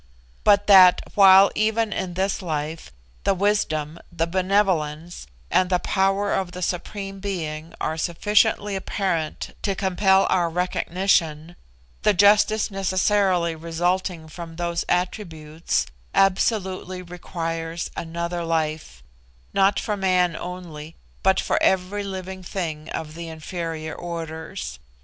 But 0.43 0.65
that, 0.65 0.99
while 1.13 1.51
even 1.53 1.93
in 1.93 2.15
this 2.15 2.41
life, 2.41 2.91
the 3.23 3.35
wisdom, 3.35 3.99
the 4.11 4.25
benevolence, 4.25 5.27
and 5.51 5.69
the 5.69 5.77
power 5.77 6.33
of 6.33 6.53
the 6.53 6.63
Supreme 6.63 7.19
Being 7.19 7.75
are 7.79 7.97
sufficiently 7.97 8.75
apparent 8.75 9.53
to 9.61 9.75
compel 9.75 10.25
our 10.31 10.49
recognition, 10.49 11.55
the 12.01 12.15
justice 12.15 12.71
necessarily 12.71 13.53
resulting 13.55 14.27
from 14.27 14.55
those 14.55 14.83
attributes, 14.89 15.85
absolutely 16.15 17.03
requires 17.03 17.91
another 17.95 18.43
life, 18.43 19.03
not 19.53 19.79
for 19.79 19.95
man 19.95 20.35
only, 20.35 20.95
but 21.21 21.39
for 21.39 21.61
every 21.61 22.03
living 22.03 22.41
thing 22.41 22.89
of 22.89 23.13
the 23.13 23.27
inferior 23.27 23.93
orders. 23.93 24.79